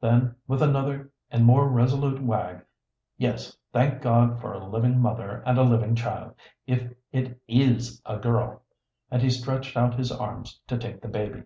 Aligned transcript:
Then, 0.00 0.34
with 0.48 0.60
another 0.60 1.12
and 1.30 1.44
more 1.44 1.68
resolute 1.68 2.20
wag, 2.20 2.64
"Yes, 3.16 3.56
thank 3.72 4.02
God 4.02 4.40
for 4.40 4.52
a 4.52 4.66
living 4.66 4.98
mother 4.98 5.40
and 5.46 5.56
a 5.56 5.62
living 5.62 5.94
child, 5.94 6.34
if 6.66 6.92
it 7.12 7.40
is 7.46 8.02
a 8.04 8.18
girl," 8.18 8.64
and 9.08 9.22
he 9.22 9.30
stretched 9.30 9.76
out 9.76 9.94
his 9.94 10.10
arms 10.10 10.58
to 10.66 10.78
take 10.78 11.00
the 11.00 11.06
baby. 11.06 11.44